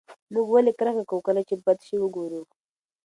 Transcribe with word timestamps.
موږ 0.33 0.47
ولې 0.51 0.73
کرکه 0.79 1.03
کوو 1.09 1.25
کله 1.27 1.41
چې 1.47 1.55
بد 1.65 1.79
شی 1.87 1.95
وګورو؟ 1.99 2.41